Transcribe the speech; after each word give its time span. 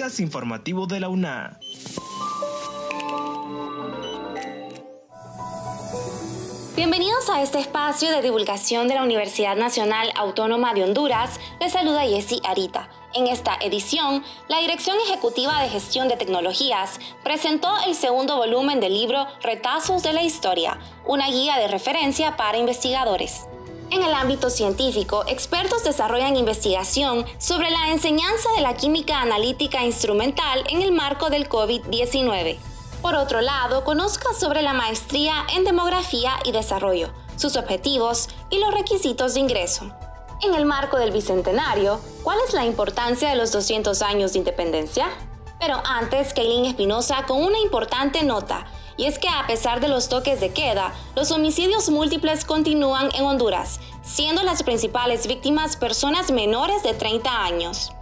informativo 0.00 0.86
de 0.86 0.98
la 0.98 1.10
UNA. 1.10 1.60
Bienvenidos 6.74 7.28
a 7.28 7.42
este 7.42 7.58
espacio 7.58 8.10
de 8.10 8.22
divulgación 8.22 8.88
de 8.88 8.94
la 8.94 9.02
Universidad 9.02 9.56
Nacional 9.56 10.10
Autónoma 10.16 10.72
de 10.72 10.84
Honduras. 10.84 11.38
Les 11.60 11.72
saluda 11.72 12.06
Jessy 12.06 12.40
Arita. 12.44 12.88
En 13.12 13.26
esta 13.26 13.56
edición, 13.60 14.24
la 14.48 14.60
Dirección 14.60 14.96
Ejecutiva 15.06 15.60
de 15.60 15.68
Gestión 15.68 16.08
de 16.08 16.16
Tecnologías 16.16 16.98
presentó 17.22 17.68
el 17.86 17.94
segundo 17.94 18.36
volumen 18.36 18.80
del 18.80 18.94
libro 18.94 19.26
Retazos 19.42 20.02
de 20.02 20.14
la 20.14 20.22
Historia, 20.22 20.78
una 21.04 21.28
guía 21.28 21.58
de 21.58 21.68
referencia 21.68 22.38
para 22.38 22.56
investigadores. 22.56 23.49
En 23.90 24.04
el 24.04 24.14
ámbito 24.14 24.50
científico, 24.50 25.24
expertos 25.26 25.82
desarrollan 25.82 26.36
investigación 26.36 27.26
sobre 27.38 27.70
la 27.72 27.90
enseñanza 27.90 28.48
de 28.54 28.62
la 28.62 28.74
química 28.74 29.20
analítica 29.20 29.84
instrumental 29.84 30.62
en 30.68 30.80
el 30.80 30.92
marco 30.92 31.28
del 31.28 31.48
COVID-19. 31.48 32.56
Por 33.02 33.16
otro 33.16 33.40
lado, 33.40 33.82
conozca 33.82 34.32
sobre 34.32 34.62
la 34.62 34.74
maestría 34.74 35.44
en 35.56 35.64
demografía 35.64 36.34
y 36.44 36.52
desarrollo, 36.52 37.10
sus 37.34 37.56
objetivos 37.56 38.28
y 38.48 38.58
los 38.58 38.72
requisitos 38.72 39.34
de 39.34 39.40
ingreso. 39.40 39.90
En 40.42 40.54
el 40.54 40.66
marco 40.66 40.96
del 40.96 41.10
Bicentenario, 41.10 42.00
¿cuál 42.22 42.38
es 42.46 42.54
la 42.54 42.64
importancia 42.64 43.28
de 43.28 43.36
los 43.36 43.50
200 43.50 44.02
años 44.02 44.34
de 44.34 44.38
independencia? 44.38 45.08
Pero 45.58 45.82
antes, 45.84 46.32
Kaylin 46.32 46.66
Espinosa 46.66 47.26
con 47.26 47.42
una 47.42 47.58
importante 47.58 48.22
nota, 48.22 48.66
y 49.00 49.06
es 49.06 49.18
que 49.18 49.28
a 49.30 49.46
pesar 49.46 49.80
de 49.80 49.88
los 49.88 50.10
toques 50.10 50.40
de 50.40 50.50
queda, 50.50 50.92
los 51.16 51.30
homicidios 51.30 51.88
múltiples 51.88 52.44
continúan 52.44 53.08
en 53.14 53.24
Honduras, 53.24 53.80
siendo 54.04 54.42
las 54.42 54.62
principales 54.62 55.26
víctimas 55.26 55.76
personas 55.76 56.30
menores 56.30 56.82
de 56.82 56.92
30 56.92 57.42
años. 57.42 57.92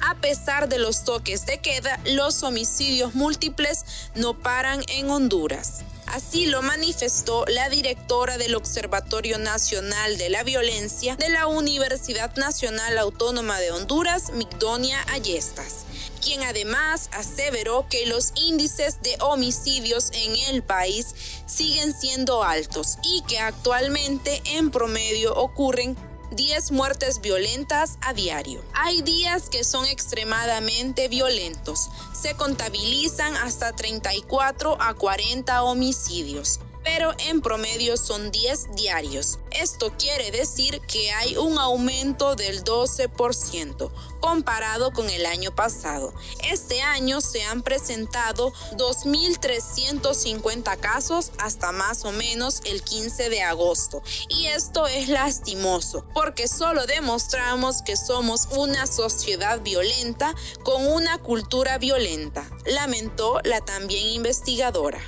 A 0.00 0.14
pesar 0.20 0.68
de 0.68 0.78
los 0.78 1.02
toques 1.02 1.44
de 1.44 1.58
queda, 1.58 1.98
los 2.04 2.44
homicidios 2.44 3.16
múltiples 3.16 3.84
no 4.14 4.34
paran 4.34 4.84
en 4.86 5.10
Honduras. 5.10 5.82
Así 6.06 6.46
lo 6.46 6.62
manifestó 6.62 7.44
la 7.48 7.68
directora 7.68 8.38
del 8.38 8.54
Observatorio 8.54 9.38
Nacional 9.38 10.18
de 10.18 10.30
la 10.30 10.44
Violencia 10.44 11.16
de 11.16 11.30
la 11.30 11.48
Universidad 11.48 12.32
Nacional 12.36 12.96
Autónoma 12.98 13.58
de 13.58 13.72
Honduras, 13.72 14.30
Migdonia 14.34 15.04
Ayestas 15.12 15.86
quien 16.20 16.42
además 16.42 17.10
aseveró 17.12 17.86
que 17.88 18.06
los 18.06 18.32
índices 18.36 19.02
de 19.02 19.16
homicidios 19.20 20.10
en 20.12 20.36
el 20.54 20.62
país 20.62 21.14
siguen 21.46 21.92
siendo 21.92 22.42
altos 22.42 22.98
y 23.02 23.22
que 23.22 23.38
actualmente 23.38 24.42
en 24.44 24.70
promedio 24.70 25.34
ocurren 25.34 25.96
10 26.32 26.70
muertes 26.70 27.20
violentas 27.20 27.98
a 28.02 28.12
diario. 28.12 28.62
Hay 28.72 29.02
días 29.02 29.48
que 29.50 29.64
son 29.64 29.84
extremadamente 29.86 31.08
violentos. 31.08 31.90
Se 32.12 32.34
contabilizan 32.34 33.36
hasta 33.36 33.72
34 33.72 34.80
a 34.80 34.94
40 34.94 35.62
homicidios 35.64 36.60
pero 36.92 37.14
en 37.18 37.40
promedio 37.40 37.96
son 37.96 38.32
10 38.32 38.74
diarios. 38.74 39.38
Esto 39.52 39.92
quiere 39.96 40.32
decir 40.32 40.80
que 40.80 41.12
hay 41.12 41.36
un 41.36 41.56
aumento 41.56 42.34
del 42.34 42.64
12% 42.64 43.92
comparado 44.18 44.90
con 44.90 45.08
el 45.08 45.24
año 45.24 45.54
pasado. 45.54 46.12
Este 46.42 46.82
año 46.82 47.20
se 47.20 47.44
han 47.44 47.62
presentado 47.62 48.52
2.350 48.72 50.80
casos 50.80 51.30
hasta 51.38 51.70
más 51.70 52.04
o 52.04 52.10
menos 52.10 52.60
el 52.64 52.82
15 52.82 53.28
de 53.28 53.42
agosto. 53.42 54.02
Y 54.28 54.46
esto 54.46 54.88
es 54.88 55.08
lastimoso 55.08 56.04
porque 56.12 56.48
solo 56.48 56.86
demostramos 56.86 57.82
que 57.82 57.96
somos 57.96 58.48
una 58.56 58.88
sociedad 58.88 59.60
violenta 59.60 60.34
con 60.64 60.88
una 60.88 61.18
cultura 61.18 61.78
violenta, 61.78 62.50
lamentó 62.66 63.38
la 63.44 63.60
también 63.60 64.08
investigadora. 64.08 65.00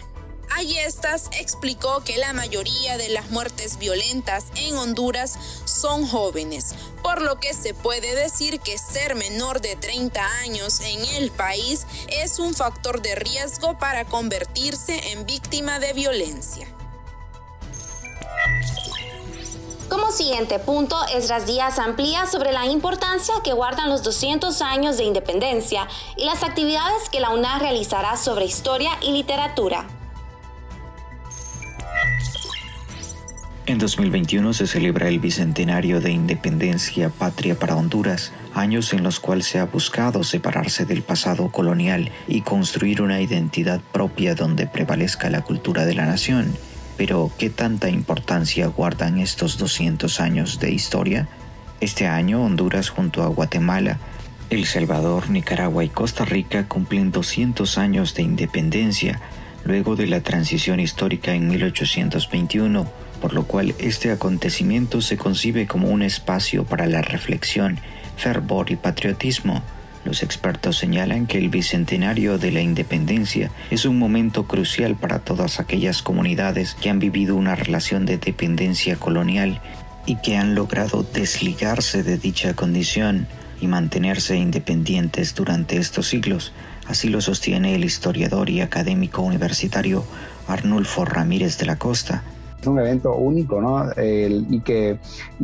Ayestas 0.56 1.30
explicó 1.38 2.02
que 2.04 2.18
la 2.18 2.32
mayoría 2.32 2.96
de 2.98 3.08
las 3.08 3.30
muertes 3.30 3.78
violentas 3.78 4.46
en 4.54 4.76
Honduras 4.76 5.38
son 5.64 6.06
jóvenes, 6.06 6.74
por 7.02 7.22
lo 7.22 7.40
que 7.40 7.54
se 7.54 7.72
puede 7.74 8.14
decir 8.14 8.60
que 8.60 8.76
ser 8.76 9.14
menor 9.14 9.60
de 9.60 9.76
30 9.76 10.20
años 10.42 10.80
en 10.80 11.04
el 11.16 11.30
país 11.30 11.86
es 12.08 12.38
un 12.38 12.54
factor 12.54 13.00
de 13.00 13.14
riesgo 13.14 13.78
para 13.78 14.04
convertirse 14.04 15.12
en 15.12 15.24
víctima 15.24 15.78
de 15.78 15.94
violencia. 15.94 16.68
Como 19.88 20.10
siguiente 20.10 20.58
punto, 20.58 20.96
Esdras 21.14 21.46
Díaz 21.46 21.78
amplía 21.78 22.26
sobre 22.26 22.52
la 22.52 22.66
importancia 22.66 23.34
que 23.42 23.52
guardan 23.52 23.88
los 23.90 24.02
200 24.02 24.62
años 24.62 24.96
de 24.96 25.04
independencia 25.04 25.88
y 26.16 26.24
las 26.24 26.42
actividades 26.42 27.08
que 27.10 27.20
la 27.20 27.30
UNA 27.30 27.58
realizará 27.58 28.16
sobre 28.16 28.44
historia 28.44 28.90
y 29.02 29.12
literatura. 29.12 29.86
En 33.72 33.78
2021 33.78 34.52
se 34.52 34.66
celebra 34.66 35.08
el 35.08 35.18
Bicentenario 35.18 36.02
de 36.02 36.10
Independencia 36.10 37.08
Patria 37.08 37.58
para 37.58 37.74
Honduras, 37.74 38.30
años 38.52 38.92
en 38.92 39.02
los 39.02 39.18
cuales 39.18 39.46
se 39.46 39.60
ha 39.60 39.64
buscado 39.64 40.24
separarse 40.24 40.84
del 40.84 41.00
pasado 41.00 41.48
colonial 41.48 42.10
y 42.28 42.42
construir 42.42 43.00
una 43.00 43.22
identidad 43.22 43.80
propia 43.80 44.34
donde 44.34 44.66
prevalezca 44.66 45.30
la 45.30 45.40
cultura 45.40 45.86
de 45.86 45.94
la 45.94 46.04
nación. 46.04 46.54
Pero, 46.98 47.32
¿qué 47.38 47.48
tanta 47.48 47.88
importancia 47.88 48.66
guardan 48.66 49.16
estos 49.18 49.56
200 49.56 50.20
años 50.20 50.60
de 50.60 50.70
historia? 50.70 51.28
Este 51.80 52.06
año 52.06 52.44
Honduras 52.44 52.90
junto 52.90 53.22
a 53.22 53.28
Guatemala, 53.28 53.98
El 54.50 54.66
Salvador, 54.66 55.30
Nicaragua 55.30 55.82
y 55.82 55.88
Costa 55.88 56.26
Rica 56.26 56.68
cumplen 56.68 57.10
200 57.10 57.78
años 57.78 58.12
de 58.12 58.20
independencia 58.20 59.18
luego 59.64 59.96
de 59.96 60.08
la 60.08 60.20
transición 60.20 60.78
histórica 60.78 61.32
en 61.32 61.48
1821 61.48 63.01
por 63.22 63.34
lo 63.34 63.44
cual 63.44 63.76
este 63.78 64.10
acontecimiento 64.10 65.00
se 65.00 65.16
concibe 65.16 65.68
como 65.68 65.88
un 65.88 66.02
espacio 66.02 66.64
para 66.64 66.86
la 66.86 67.02
reflexión, 67.02 67.78
fervor 68.16 68.72
y 68.72 68.76
patriotismo. 68.76 69.62
Los 70.04 70.24
expertos 70.24 70.76
señalan 70.76 71.28
que 71.28 71.38
el 71.38 71.48
bicentenario 71.48 72.36
de 72.36 72.50
la 72.50 72.62
independencia 72.62 73.52
es 73.70 73.84
un 73.84 73.96
momento 73.96 74.48
crucial 74.48 74.96
para 74.96 75.20
todas 75.20 75.60
aquellas 75.60 76.02
comunidades 76.02 76.74
que 76.74 76.90
han 76.90 76.98
vivido 76.98 77.36
una 77.36 77.54
relación 77.54 78.06
de 78.06 78.18
dependencia 78.18 78.96
colonial 78.96 79.60
y 80.04 80.16
que 80.16 80.36
han 80.36 80.56
logrado 80.56 81.04
desligarse 81.04 82.02
de 82.02 82.18
dicha 82.18 82.54
condición 82.54 83.28
y 83.60 83.68
mantenerse 83.68 84.36
independientes 84.36 85.36
durante 85.36 85.76
estos 85.76 86.08
siglos. 86.08 86.52
Así 86.88 87.08
lo 87.08 87.20
sostiene 87.20 87.76
el 87.76 87.84
historiador 87.84 88.50
y 88.50 88.62
académico 88.62 89.22
universitario 89.22 90.04
Arnulfo 90.48 91.04
Ramírez 91.04 91.56
de 91.58 91.66
la 91.66 91.76
Costa, 91.76 92.24
un 92.70 92.78
evento 92.78 93.14
único, 93.14 93.60
¿no? 93.60 93.90
y, 93.96 94.60
que, 94.60 94.98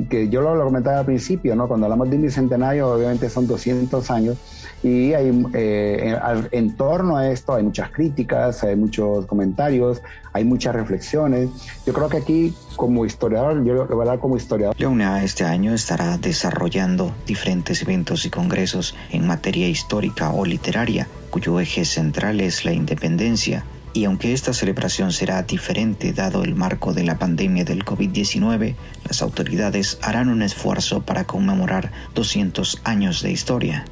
que 0.09 0.29
yo 0.29 0.41
lo, 0.41 0.65
comentaba 0.65 1.01
al 1.01 1.07
principio, 1.07 1.55
¿no? 1.57 1.69
Cuando 1.69 1.87
hablamos 1.87 2.11
de 2.11 2.17
un 2.17 2.23
bicentenario, 2.23 2.89
obviamente 2.89 3.29
son 3.31 3.47
200 3.47 4.11
años 4.11 4.37
y 4.83 5.13
hay, 5.13 5.45
eh, 5.55 6.17
en, 6.53 6.77
torno 6.77 7.17
a 7.17 7.31
esto 7.31 7.55
hay 7.55 7.65
muchas 7.65 7.91
críticas, 7.91 8.63
hay 8.63 8.77
muchos 8.77 9.27
comentarios, 9.27 10.01
hay 10.33 10.45
muchas 10.45 10.75
reflexiones. 10.75 11.49
Yo 11.85 11.93
creo 11.93 12.09
que 12.09 12.19
aquí, 12.19 12.55
como 12.77 13.05
historiador, 13.05 13.65
yo 13.65 13.75
lo 13.75 13.87
voy 13.87 13.99
a 13.99 14.03
hablar 14.03 14.19
como 14.21 14.37
historiador. 14.37 14.77
La 14.79 15.25
este 15.25 15.45
año 15.45 15.75
estará 15.75 16.17
desarrollando 16.19 17.13
diferentes 17.27 17.83
eventos 17.83 18.25
y 18.25 18.31
congresos 18.31 18.95
en 19.11 19.27
materia 19.27 19.69
histórica 19.69 20.31
o 20.31 20.45
literaria, 20.45 21.09
cuyo 21.31 21.59
eje 21.59 21.85
central 21.85 22.41
es 22.41 22.65
la 22.65 22.73
independencia 22.73 23.65
y 23.93 24.05
aunque 24.05 24.33
esta 24.33 24.53
celebración 24.53 25.13
será 25.13 25.43
diferente 25.43 26.13
dado 26.13 26.43
el 26.45 26.55
marco 26.55 26.93
de 26.93 27.05
la 27.05 27.19
pandemia 27.19 27.65
del 27.65 27.85
COVID-19, 27.85 28.75
las 29.05 29.23
autoridades 29.23 29.99
harán 30.03 30.29
un 30.29 30.43
esfuerzo 30.43 31.03
para 31.03 31.25
conmemorar 31.25 31.93
200 32.15 32.81
años 32.85 33.23
de 33.23 33.33
historia. 33.33 33.85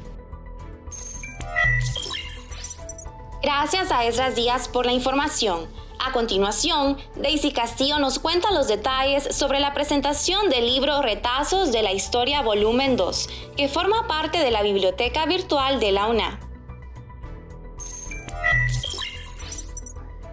Gracias 3.41 3.91
a 3.91 4.03
Esdras 4.05 4.35
Díaz 4.35 4.67
por 4.67 4.85
la 4.85 4.93
información. 4.93 5.67
A 5.99 6.11
continuación, 6.11 6.97
Daisy 7.15 7.51
Castillo 7.51 7.97
nos 7.97 8.19
cuenta 8.19 8.51
los 8.51 8.67
detalles 8.67 9.23
sobre 9.35 9.59
la 9.59 9.73
presentación 9.73 10.49
del 10.49 10.65
libro 10.65 11.01
Retazos 11.01 11.71
de 11.71 11.81
la 11.81 11.91
Historia 11.91 12.41
Volumen 12.41 12.97
2, 12.97 13.29
que 13.57 13.67
forma 13.67 14.07
parte 14.07 14.37
de 14.39 14.51
la 14.51 14.61
Biblioteca 14.61 15.25
Virtual 15.25 15.79
de 15.79 15.91
la 15.91 16.07
UNA. 16.07 16.46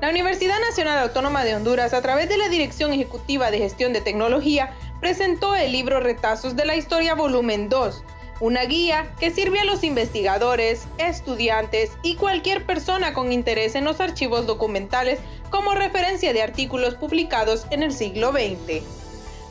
La 0.05 0.11
Universidad 0.11 0.61
Nacional 0.61 0.99
Autónoma 0.99 1.45
de 1.45 1.55
Honduras, 1.55 1.95
a 1.95 2.03
través 2.03 2.29
de 2.29 2.37
la 2.37 2.51
Dirección 2.51 2.93
Ejecutiva 2.93 3.51
de 3.51 3.57
Gestión 3.57 3.95
de 3.95 4.03
Tecnología, 4.03 4.75
presentó 5.01 5.57
el 5.57 5.73
libro 5.73 5.99
Retazos 5.99 6.57
de 6.57 6.67
la 6.67 6.77
Historia 6.77 7.15
Volumen 7.15 7.71
2, 7.71 8.05
una 8.41 8.67
guía 8.67 9.15
que 9.19 9.31
sirve 9.31 9.61
a 9.61 9.65
los 9.65 9.83
investigadores, 9.83 10.83
estudiantes 10.99 11.93
y 12.03 12.17
cualquier 12.17 12.67
persona 12.67 13.15
con 13.15 13.33
interés 13.33 13.77
en 13.77 13.85
los 13.85 13.99
archivos 13.99 14.47
documentales 14.47 15.21
como 15.49 15.73
referencia 15.73 16.35
de 16.35 16.43
artículos 16.43 16.97
publicados 16.97 17.67
en 17.71 17.83
el 17.83 17.91
siglo 17.91 18.31
XX. 18.31 19.04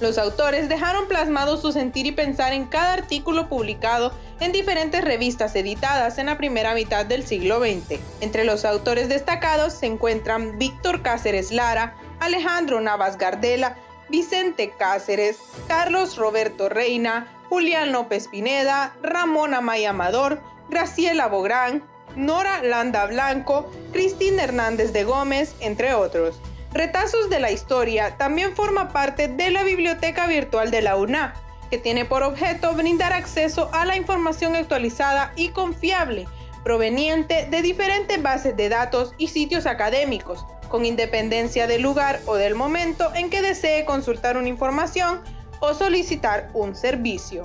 Los 0.03 0.17
autores 0.17 0.67
dejaron 0.67 1.07
plasmado 1.07 1.55
su 1.55 1.71
sentir 1.71 2.05
y 2.05 2.11
pensar 2.11 2.51
en 2.51 2.65
cada 2.65 2.91
artículo 2.91 3.47
publicado 3.47 4.11
en 4.41 4.51
diferentes 4.51 5.01
revistas 5.01 5.55
editadas 5.55 6.17
en 6.17 6.25
la 6.25 6.37
primera 6.37 6.73
mitad 6.73 7.05
del 7.05 7.25
siglo 7.25 7.61
XX. 7.61 8.01
Entre 8.19 8.43
los 8.43 8.65
autores 8.65 9.07
destacados 9.07 9.71
se 9.71 9.85
encuentran 9.85 10.59
Víctor 10.59 11.03
Cáceres 11.03 11.53
Lara, 11.53 11.95
Alejandro 12.19 12.81
Navas 12.81 13.17
Gardela, 13.17 13.77
Vicente 14.09 14.73
Cáceres, 14.77 15.37
Carlos 15.69 16.17
Roberto 16.17 16.67
Reina, 16.67 17.31
Julián 17.47 17.93
López 17.93 18.27
Pineda, 18.27 18.97
Ramón 19.01 19.53
Amaya 19.53 19.91
Amador, 19.91 20.41
Graciela 20.69 21.27
Bográn, 21.27 21.81
Nora 22.17 22.61
Landa 22.61 23.05
Blanco, 23.05 23.71
Cristina 23.93 24.43
Hernández 24.43 24.91
de 24.91 25.05
Gómez, 25.05 25.55
entre 25.61 25.93
otros. 25.93 26.41
Retazos 26.73 27.29
de 27.29 27.39
la 27.39 27.51
Historia 27.51 28.17
también 28.17 28.55
forma 28.55 28.89
parte 28.89 29.27
de 29.27 29.51
la 29.51 29.61
Biblioteca 29.61 30.25
Virtual 30.25 30.71
de 30.71 30.81
la 30.81 30.95
UNA, 30.95 31.35
que 31.69 31.77
tiene 31.77 32.03
por 32.03 32.23
objeto 32.23 32.73
brindar 32.73 33.13
acceso 33.13 33.69
a 33.73 33.85
la 33.85 33.95
información 33.95 34.55
actualizada 34.55 35.33
y 35.35 35.49
confiable, 35.49 36.27
proveniente 36.63 37.45
de 37.45 37.61
diferentes 37.61 38.19
bases 38.23 38.57
de 38.57 38.69
datos 38.69 39.13
y 39.19 39.27
sitios 39.27 39.67
académicos, 39.67 40.47
con 40.67 40.83
independencia 40.83 41.67
del 41.67 41.83
lugar 41.83 42.21
o 42.25 42.37
del 42.37 42.55
momento 42.55 43.13
en 43.13 43.29
que 43.29 43.43
desee 43.43 43.85
consultar 43.85 44.35
una 44.35 44.49
información 44.49 45.21
o 45.59 45.75
solicitar 45.75 46.49
un 46.55 46.75
servicio. 46.75 47.43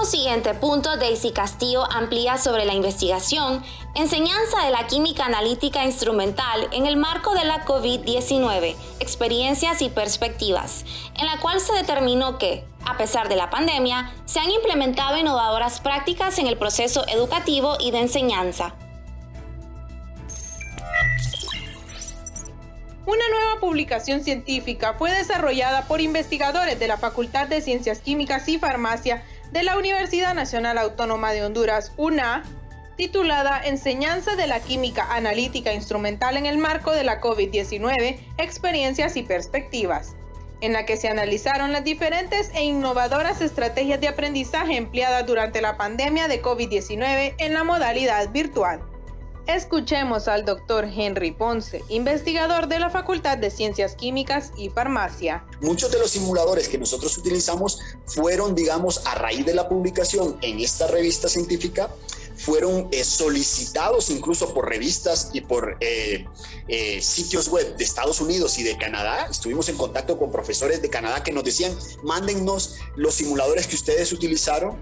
Como 0.00 0.10
siguiente 0.10 0.54
punto, 0.54 0.96
Daisy 0.96 1.30
Castillo 1.30 1.84
amplía 1.84 2.38
sobre 2.38 2.64
la 2.64 2.72
investigación 2.72 3.62
Enseñanza 3.94 4.64
de 4.64 4.70
la 4.70 4.86
química 4.86 5.26
analítica 5.26 5.84
instrumental 5.84 6.68
en 6.72 6.86
el 6.86 6.96
marco 6.96 7.34
de 7.34 7.44
la 7.44 7.66
COVID-19, 7.66 8.76
experiencias 8.98 9.82
y 9.82 9.90
perspectivas, 9.90 10.86
en 11.18 11.26
la 11.26 11.38
cual 11.40 11.60
se 11.60 11.74
determinó 11.74 12.38
que, 12.38 12.64
a 12.86 12.96
pesar 12.96 13.28
de 13.28 13.36
la 13.36 13.50
pandemia, 13.50 14.10
se 14.24 14.40
han 14.40 14.50
implementado 14.50 15.18
innovadoras 15.18 15.80
prácticas 15.80 16.38
en 16.38 16.46
el 16.46 16.56
proceso 16.56 17.06
educativo 17.06 17.76
y 17.78 17.90
de 17.90 17.98
enseñanza. 18.00 18.74
Una 23.04 23.28
nueva 23.28 23.60
publicación 23.60 24.24
científica 24.24 24.94
fue 24.94 25.10
desarrollada 25.10 25.82
por 25.86 26.00
investigadores 26.00 26.78
de 26.78 26.88
la 26.88 26.96
Facultad 26.96 27.48
de 27.48 27.60
Ciencias 27.60 27.98
Químicas 27.98 28.48
y 28.48 28.58
Farmacia 28.58 29.24
de 29.52 29.62
la 29.64 29.76
Universidad 29.76 30.34
Nacional 30.34 30.78
Autónoma 30.78 31.32
de 31.32 31.44
Honduras, 31.44 31.92
UNA, 31.96 32.44
titulada 32.96 33.60
Enseñanza 33.64 34.36
de 34.36 34.46
la 34.46 34.60
Química 34.60 35.06
Analítica 35.10 35.72
Instrumental 35.72 36.36
en 36.36 36.46
el 36.46 36.58
marco 36.58 36.92
de 36.92 37.02
la 37.02 37.20
COVID-19, 37.20 38.18
Experiencias 38.38 39.16
y 39.16 39.22
Perspectivas, 39.22 40.14
en 40.60 40.72
la 40.72 40.86
que 40.86 40.96
se 40.96 41.08
analizaron 41.08 41.72
las 41.72 41.82
diferentes 41.82 42.50
e 42.54 42.64
innovadoras 42.64 43.40
estrategias 43.40 44.00
de 44.00 44.08
aprendizaje 44.08 44.76
empleadas 44.76 45.26
durante 45.26 45.60
la 45.60 45.76
pandemia 45.76 46.28
de 46.28 46.42
COVID-19 46.42 47.34
en 47.38 47.54
la 47.54 47.64
modalidad 47.64 48.30
virtual. 48.30 48.82
Escuchemos 49.54 50.28
al 50.28 50.44
doctor 50.44 50.84
Henry 50.84 51.32
Ponce, 51.32 51.82
investigador 51.88 52.68
de 52.68 52.78
la 52.78 52.88
Facultad 52.88 53.36
de 53.36 53.50
Ciencias 53.50 53.96
Químicas 53.96 54.52
y 54.56 54.68
Farmacia. 54.68 55.44
Muchos 55.60 55.90
de 55.90 55.98
los 55.98 56.12
simuladores 56.12 56.68
que 56.68 56.78
nosotros 56.78 57.18
utilizamos 57.18 57.80
fueron, 58.06 58.54
digamos, 58.54 59.04
a 59.06 59.16
raíz 59.16 59.44
de 59.44 59.54
la 59.54 59.68
publicación 59.68 60.38
en 60.42 60.60
esta 60.60 60.86
revista 60.86 61.28
científica, 61.28 61.90
fueron 62.36 62.88
eh, 62.92 63.02
solicitados 63.02 64.08
incluso 64.10 64.54
por 64.54 64.68
revistas 64.68 65.30
y 65.32 65.40
por 65.40 65.76
eh, 65.80 66.26
eh, 66.68 67.02
sitios 67.02 67.48
web 67.48 67.76
de 67.76 67.82
Estados 67.82 68.20
Unidos 68.20 68.56
y 68.60 68.62
de 68.62 68.78
Canadá. 68.78 69.26
Estuvimos 69.28 69.68
en 69.68 69.76
contacto 69.76 70.16
con 70.16 70.30
profesores 70.30 70.80
de 70.80 70.88
Canadá 70.90 71.24
que 71.24 71.32
nos 71.32 71.42
decían, 71.42 71.76
mándennos 72.04 72.76
los 72.94 73.14
simuladores 73.16 73.66
que 73.66 73.74
ustedes 73.74 74.12
utilizaron. 74.12 74.78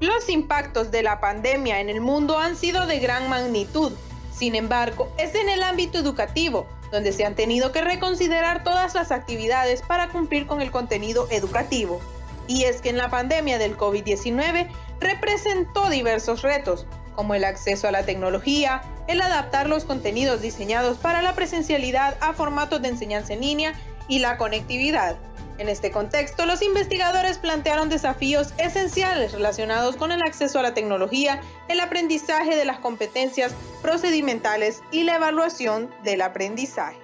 Los 0.00 0.28
impactos 0.28 0.92
de 0.92 1.02
la 1.02 1.18
pandemia 1.18 1.80
en 1.80 1.88
el 1.88 2.00
mundo 2.00 2.38
han 2.38 2.54
sido 2.54 2.86
de 2.86 3.00
gran 3.00 3.28
magnitud. 3.28 3.92
Sin 4.32 4.54
embargo, 4.54 5.12
es 5.18 5.34
en 5.34 5.48
el 5.48 5.62
ámbito 5.64 5.98
educativo 5.98 6.68
donde 6.92 7.12
se 7.12 7.24
han 7.24 7.34
tenido 7.34 7.72
que 7.72 7.82
reconsiderar 7.82 8.62
todas 8.64 8.94
las 8.94 9.10
actividades 9.10 9.82
para 9.82 10.08
cumplir 10.08 10.46
con 10.46 10.60
el 10.60 10.70
contenido 10.70 11.26
educativo. 11.30 12.00
Y 12.46 12.64
es 12.64 12.80
que 12.80 12.90
en 12.90 12.96
la 12.96 13.10
pandemia 13.10 13.58
del 13.58 13.76
COVID-19 13.76 14.68
representó 15.00 15.90
diversos 15.90 16.42
retos, 16.42 16.86
como 17.14 17.34
el 17.34 17.44
acceso 17.44 17.88
a 17.88 17.92
la 17.92 18.04
tecnología, 18.04 18.82
el 19.08 19.20
adaptar 19.20 19.68
los 19.68 19.84
contenidos 19.84 20.40
diseñados 20.40 20.96
para 20.98 21.22
la 21.22 21.34
presencialidad 21.34 22.16
a 22.20 22.32
formatos 22.32 22.80
de 22.80 22.88
enseñanza 22.88 23.34
en 23.34 23.40
línea 23.40 23.74
y 24.06 24.20
la 24.20 24.38
conectividad. 24.38 25.16
En 25.58 25.68
este 25.68 25.90
contexto, 25.90 26.46
los 26.46 26.62
investigadores 26.62 27.38
plantearon 27.38 27.88
desafíos 27.88 28.54
esenciales 28.58 29.32
relacionados 29.32 29.96
con 29.96 30.12
el 30.12 30.22
acceso 30.22 30.60
a 30.60 30.62
la 30.62 30.72
tecnología, 30.72 31.40
el 31.66 31.80
aprendizaje 31.80 32.54
de 32.54 32.64
las 32.64 32.78
competencias 32.78 33.52
procedimentales 33.82 34.82
y 34.92 35.02
la 35.02 35.16
evaluación 35.16 35.90
del 36.04 36.22
aprendizaje. 36.22 37.00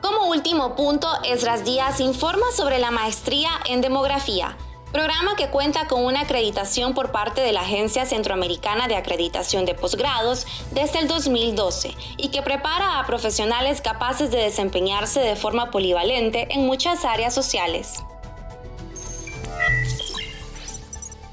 Como 0.00 0.28
último 0.28 0.76
punto, 0.76 1.08
Esdras 1.24 1.64
Díaz 1.64 1.98
informa 1.98 2.46
sobre 2.54 2.78
la 2.78 2.92
maestría 2.92 3.50
en 3.68 3.80
demografía, 3.80 4.56
programa 4.92 5.36
que 5.36 5.48
cuenta 5.48 5.86
con 5.86 6.04
una 6.04 6.22
acreditación 6.22 6.94
por 6.94 7.12
parte 7.12 7.40
de 7.40 7.52
la 7.52 7.62
Agencia 7.62 8.06
Centroamericana 8.06 8.88
de 8.88 8.96
Acreditación 8.96 9.64
de 9.66 9.74
Posgrados 9.74 10.46
desde 10.72 11.00
el 11.00 11.08
2012 11.08 11.94
y 12.16 12.28
que 12.28 12.42
prepara 12.42 12.98
a 12.98 13.06
profesionales 13.06 13.80
capaces 13.80 14.30
de 14.30 14.38
desempeñarse 14.38 15.20
de 15.20 15.36
forma 15.36 15.70
polivalente 15.70 16.46
en 16.50 16.66
muchas 16.66 17.04
áreas 17.04 17.34
sociales. 17.34 18.04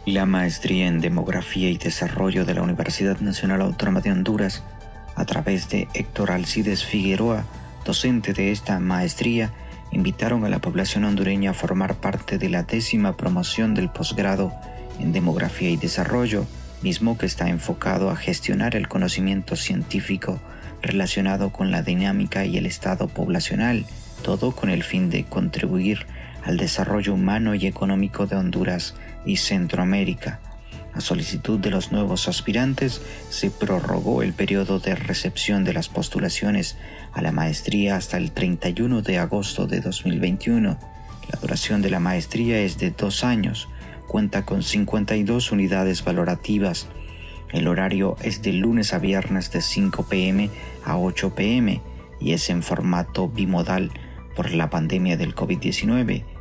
La 0.05 0.25
maestría 0.25 0.87
en 0.87 0.99
Demografía 0.99 1.69
y 1.69 1.77
Desarrollo 1.77 2.43
de 2.43 2.55
la 2.55 2.61
Universidad 2.61 3.19
Nacional 3.19 3.61
Autónoma 3.61 4.01
de 4.01 4.11
Honduras, 4.11 4.61
a 5.15 5.25
través 5.25 5.69
de 5.69 5.87
Héctor 5.93 6.31
Alcides 6.31 6.83
Figueroa, 6.83 7.45
docente 7.85 8.33
de 8.33 8.51
esta 8.51 8.79
maestría, 8.79 9.53
invitaron 9.93 10.43
a 10.43 10.49
la 10.49 10.59
población 10.59 11.05
hondureña 11.05 11.51
a 11.51 11.53
formar 11.53 11.95
parte 11.95 12.37
de 12.37 12.49
la 12.49 12.63
décima 12.63 13.15
promoción 13.15 13.73
del 13.73 13.89
posgrado 13.89 14.51
en 14.99 15.13
Demografía 15.13 15.69
y 15.69 15.77
Desarrollo, 15.77 16.45
mismo 16.81 17.17
que 17.17 17.25
está 17.25 17.49
enfocado 17.49 18.09
a 18.09 18.15
gestionar 18.15 18.75
el 18.75 18.87
conocimiento 18.87 19.55
científico 19.55 20.41
relacionado 20.81 21.51
con 21.51 21.71
la 21.71 21.81
dinámica 21.81 22.45
y 22.45 22.57
el 22.57 22.65
estado 22.65 23.07
poblacional, 23.07 23.85
todo 24.23 24.51
con 24.51 24.69
el 24.69 24.83
fin 24.83 25.09
de 25.09 25.23
contribuir 25.23 26.05
al 26.43 26.57
desarrollo 26.57 27.13
humano 27.13 27.55
y 27.55 27.67
económico 27.67 28.25
de 28.25 28.35
Honduras 28.35 28.95
y 29.25 29.37
Centroamérica. 29.37 30.39
A 30.93 31.01
solicitud 31.01 31.59
de 31.59 31.71
los 31.71 31.91
nuevos 31.91 32.27
aspirantes, 32.27 33.01
se 33.29 33.49
prorrogó 33.49 34.21
el 34.21 34.33
periodo 34.33 34.79
de 34.79 34.95
recepción 34.95 35.63
de 35.63 35.73
las 35.73 35.89
postulaciones 35.89 36.77
a 37.13 37.21
la 37.21 37.31
maestría 37.31 37.95
hasta 37.95 38.17
el 38.17 38.31
31 38.31 39.01
de 39.01 39.17
agosto 39.17 39.65
de 39.65 39.81
2021. 39.81 40.77
La 41.31 41.39
duración 41.39 41.81
de 41.81 41.89
la 41.89 41.99
maestría 41.99 42.59
es 42.59 42.77
de 42.77 42.91
dos 42.91 43.23
años, 43.23 43.69
cuenta 44.07 44.45
con 44.45 44.61
52 44.61 45.51
unidades 45.51 46.03
valorativas. 46.03 46.87
El 47.51 47.67
horario 47.67 48.15
es 48.21 48.43
de 48.43 48.53
lunes 48.53 48.93
a 48.93 48.99
viernes 48.99 49.51
de 49.51 49.61
5 49.61 50.07
pm 50.07 50.51
a 50.85 50.97
8 50.97 51.33
pm 51.33 51.81
y 52.19 52.33
es 52.33 52.49
en 52.49 52.61
formato 52.61 53.29
bimodal 53.29 53.91
por 54.35 54.51
la 54.51 54.69
pandemia 54.69 55.17
del 55.17 55.33
COVID-19 55.33 56.32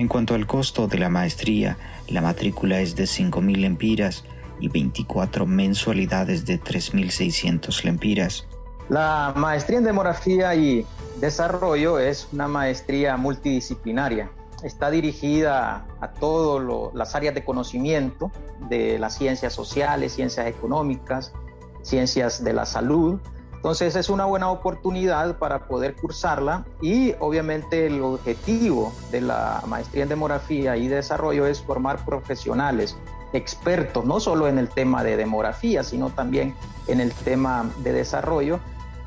en 0.00 0.08
cuanto 0.08 0.34
al 0.34 0.46
costo 0.46 0.88
de 0.88 0.96
la 0.96 1.10
maestría, 1.10 1.76
la 2.08 2.22
matrícula 2.22 2.80
es 2.80 2.96
de 2.96 3.04
5.000 3.04 3.58
lempiras 3.58 4.24
y 4.58 4.68
24 4.68 5.44
mensualidades 5.44 6.46
de 6.46 6.58
3.600 6.58 7.84
lempiras. 7.84 8.46
La 8.88 9.34
maestría 9.36 9.76
en 9.76 9.84
demografía 9.84 10.54
y 10.54 10.86
desarrollo 11.20 11.98
es 11.98 12.28
una 12.32 12.48
maestría 12.48 13.18
multidisciplinaria. 13.18 14.30
Está 14.62 14.90
dirigida 14.90 15.84
a 16.00 16.08
todas 16.12 16.94
las 16.94 17.14
áreas 17.14 17.34
de 17.34 17.44
conocimiento 17.44 18.32
de 18.70 18.98
las 18.98 19.18
ciencias 19.18 19.52
sociales, 19.52 20.14
ciencias 20.14 20.46
económicas, 20.46 21.34
ciencias 21.82 22.42
de 22.42 22.54
la 22.54 22.64
salud, 22.64 23.20
entonces 23.60 23.94
es 23.94 24.08
una 24.08 24.24
buena 24.24 24.48
oportunidad 24.48 25.36
para 25.36 25.66
poder 25.66 25.94
cursarla 25.94 26.64
y 26.80 27.12
obviamente 27.18 27.84
el 27.84 28.00
objetivo 28.00 28.90
de 29.12 29.20
la 29.20 29.62
maestría 29.66 30.04
en 30.04 30.08
demografía 30.08 30.78
y 30.78 30.88
desarrollo 30.88 31.44
es 31.46 31.60
formar 31.60 32.02
profesionales 32.06 32.96
expertos, 33.34 34.06
no 34.06 34.18
solo 34.18 34.48
en 34.48 34.56
el 34.56 34.70
tema 34.70 35.04
de 35.04 35.18
demografía, 35.18 35.84
sino 35.84 36.08
también 36.08 36.54
en 36.88 37.00
el 37.00 37.12
tema 37.12 37.70
de 37.84 37.92
desarrollo. 37.92 38.60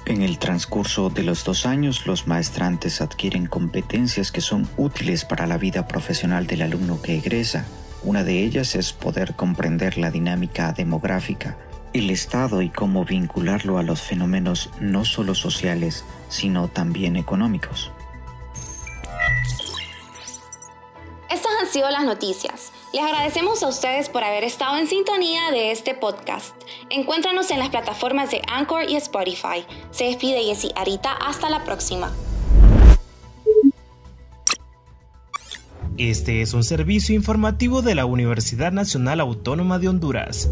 En 0.05 0.21
el 0.21 0.37
transcurso 0.37 1.09
de 1.09 1.23
los 1.23 1.43
dos 1.43 1.65
años, 1.65 2.05
los 2.05 2.27
maestrantes 2.27 3.01
adquieren 3.01 3.47
competencias 3.47 4.31
que 4.31 4.41
son 4.41 4.69
útiles 4.77 5.25
para 5.25 5.47
la 5.47 5.57
vida 5.57 5.87
profesional 5.87 6.45
del 6.45 6.61
alumno 6.61 7.01
que 7.01 7.15
egresa. 7.17 7.65
Una 8.03 8.23
de 8.23 8.43
ellas 8.43 8.75
es 8.75 8.93
poder 8.93 9.33
comprender 9.35 9.97
la 9.97 10.11
dinámica 10.11 10.73
demográfica, 10.73 11.57
el 11.93 12.09
Estado 12.09 12.61
y 12.61 12.69
cómo 12.69 13.05
vincularlo 13.05 13.77
a 13.77 13.83
los 13.83 14.01
fenómenos 14.01 14.69
no 14.79 15.05
solo 15.05 15.35
sociales, 15.35 16.03
sino 16.27 16.67
también 16.67 17.15
económicos. 17.15 17.91
Estas 21.29 21.51
han 21.61 21.67
sido 21.67 21.89
las 21.89 22.03
noticias. 22.03 22.71
Les 22.93 23.01
agradecemos 23.01 23.63
a 23.63 23.67
ustedes 23.67 24.09
por 24.09 24.23
haber 24.23 24.43
estado 24.43 24.77
en 24.77 24.87
sintonía 24.87 25.51
de 25.51 25.71
este 25.71 25.95
podcast. 25.95 26.55
Encuéntranos 26.89 27.49
en 27.49 27.59
las 27.59 27.69
plataformas 27.69 28.29
de 28.29 28.41
Anchor 28.47 28.89
y 28.89 28.95
Spotify. 28.95 29.65
Se 29.91 30.05
despide 30.05 30.43
Jessy 30.43 30.71
Arita. 30.75 31.13
Hasta 31.13 31.49
la 31.49 31.63
próxima. 31.63 32.11
Este 35.97 36.41
es 36.41 36.53
un 36.53 36.63
servicio 36.63 37.15
informativo 37.15 37.81
de 37.81 37.95
la 37.95 38.05
Universidad 38.05 38.71
Nacional 38.71 39.19
Autónoma 39.19 39.77
de 39.77 39.89
Honduras. 39.89 40.49